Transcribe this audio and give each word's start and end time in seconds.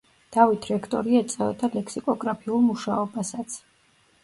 დავით 0.35 0.63
რექტორი 0.71 1.19
ეწეოდა 1.19 1.69
ლექსიკოგრაფიულ 1.77 2.67
მუშაობასაც. 2.73 3.63